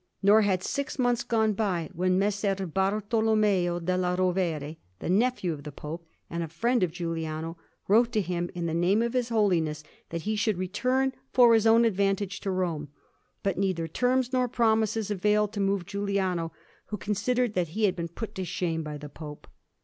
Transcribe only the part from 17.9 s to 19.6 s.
been put to shame by the Pope.